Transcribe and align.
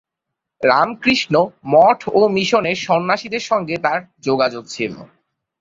রামকৃষ্ণ 0.61 1.33
মঠ 1.65 1.99
ও 2.09 2.21
মিশনের 2.27 2.77
সন্ন্যাসীদের 2.77 3.43
সঙ্গে 3.43 3.75
তার 3.77 3.99
যোগাযোগ 4.21 4.63
ছিল। 4.67 4.93